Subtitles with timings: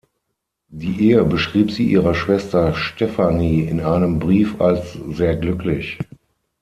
[0.71, 5.99] Die Ehe beschrieb sie ihrer Schwester Stephanie in einem Brief als sehr glücklich.